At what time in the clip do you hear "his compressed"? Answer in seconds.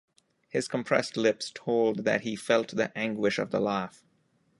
0.49-1.15